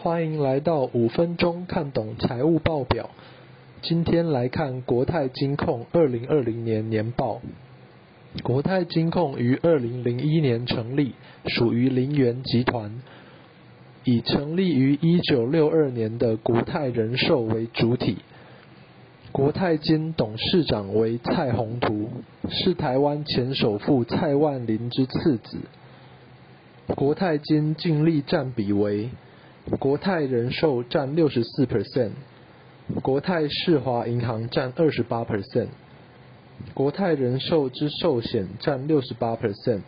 [0.00, 3.10] 欢迎来到五分钟看懂财务报表。
[3.82, 7.40] 今天来看国泰金控二零二零年年报。
[8.44, 11.14] 国泰金控于二零零一年成立，
[11.46, 13.02] 属于林园集团，
[14.04, 18.18] 以成立于一九六二年的国泰人寿为主体。
[19.32, 22.08] 国泰金董事长为蔡宏图，
[22.48, 25.58] 是台湾前首富蔡万林之次子。
[26.86, 29.08] 国泰金净利占比为。
[29.76, 32.12] 国泰人寿占六十四 percent，
[33.02, 35.68] 国泰世华银行占二十八 percent，
[36.72, 39.82] 国泰人寿之寿险占六十八 percent，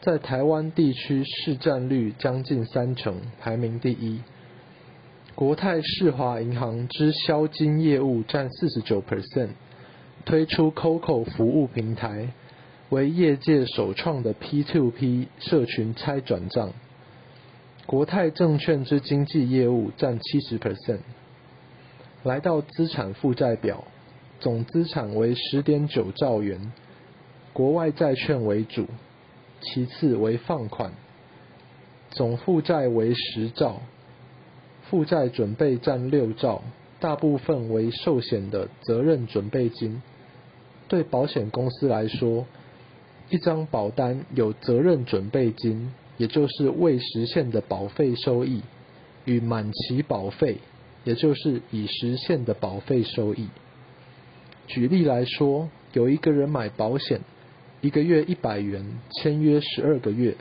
[0.00, 4.20] 在台湾地区市占率将近三成，排名第一。
[5.34, 9.48] 国泰世华银行之销金业务占四十九 percent，
[10.24, 12.28] 推出 COCO 服务平台，
[12.90, 16.72] 为业界首创的 P2P 社群拆转账。
[17.86, 21.00] 国泰证券之经纪业务占七十 percent。
[22.22, 23.84] 来到资产负债表，
[24.38, 26.72] 总资产为十点九兆元，
[27.52, 28.86] 国外债券为主，
[29.60, 30.92] 其次为放款，
[32.10, 33.82] 总负债为十兆，
[34.88, 36.62] 负债准备占六兆，
[37.00, 40.00] 大部分为寿险的责任准备金。
[40.86, 42.46] 对保险公司来说，
[43.30, 45.92] 一张保单有责任准备金。
[46.18, 48.62] 也就是未实现的保费收益
[49.24, 50.58] 与满期保费，
[51.04, 53.48] 也就是已实现的保费收益。
[54.66, 57.20] 举例来说，有一个人买保险，
[57.80, 60.36] 一个月一百元，签约十二个月。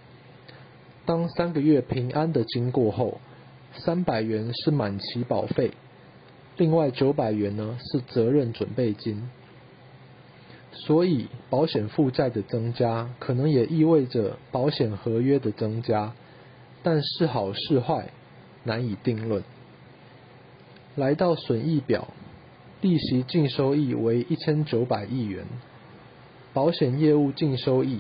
[1.05, 3.19] 当三个月平安的经过后，
[3.73, 5.71] 三百元是满期保费，
[6.57, 9.29] 另外九百元呢是责任准备金。
[10.83, 16.13] 所以，保险负债的增加，可能也意味着保险合约的增加，
[16.81, 18.09] 但是好是坏，
[18.63, 19.43] 难以定论。
[20.95, 22.07] 来到损益表，
[22.81, 25.45] 利息净收益为一千九百亿元，
[26.51, 27.99] 保险业务净收益，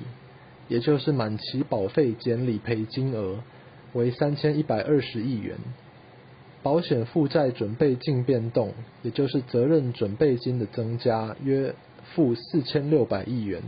[0.67, 3.43] 也就是满期保费减理赔金额，
[3.93, 5.55] 为三千一百二十亿元，
[6.63, 8.73] 保险负债准备净变动，
[9.03, 11.75] 也就是责任准备金的增加，约。
[12.13, 13.61] 负四千六百亿元，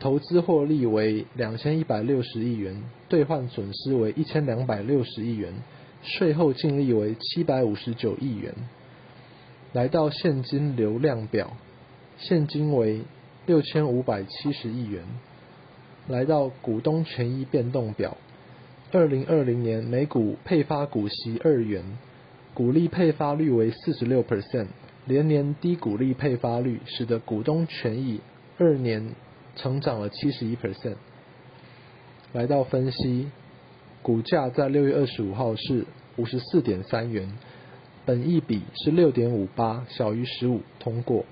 [0.00, 5.52] 投资获利为两千一百六十亿元，兑换损失为一千两百六十亿元，
[6.02, 8.54] 税后净利为七百五十九亿元。
[9.72, 11.56] 来到现金流量表，
[12.18, 13.02] 现金为
[13.46, 15.02] 六千五百七十亿元。
[16.08, 18.16] 来到股东权益变动表，
[18.92, 21.82] 二零二零年每股配发股息二元，
[22.54, 24.68] 股利配发率为四十六 percent。
[25.06, 28.20] 连年低股利配发率，使得股东权益
[28.58, 29.14] 二年
[29.54, 30.96] 成长了七十一 percent。
[32.32, 33.28] 来到分析，
[34.02, 37.32] 股价在六月二十五号是五十四点三元，
[38.04, 41.24] 本益比是六点五八，小于十五，通过。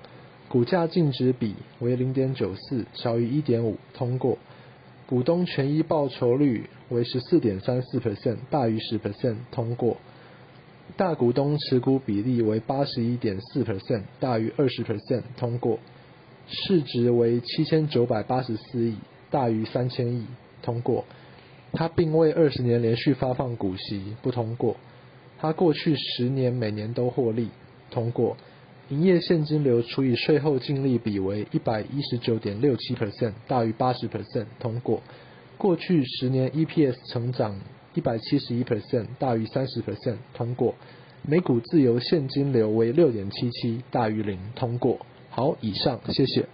[0.49, 4.39] 股价净值比为零点九四，小于一点五，通过。
[5.07, 9.97] 股东权益报酬率为十四点三四 percent，大于十 percent，通过。
[10.97, 15.79] 大股东持股比例为八十一点四 percent，大于二十 percent，通过。
[16.47, 18.95] 市值为七千九百八十四亿，
[19.31, 20.27] 大于三千亿，
[20.63, 21.05] 通过。
[21.73, 24.77] 他并未二十年连续发放股息，不通过。
[25.39, 27.49] 他过去十年每年都获利，
[27.91, 28.37] 通过。
[28.91, 35.03] 营业现金流除以税后净利比为一百一十九点六七 percent，大于八十 percent，通过。
[35.57, 37.59] 过去十年 EPS 成长。
[37.95, 40.75] 一百七十一 percent 大于三十 percent 通过，
[41.23, 44.99] 每股自由现金流为六点七七大于零通过。
[45.31, 46.47] 好，以上谢谢。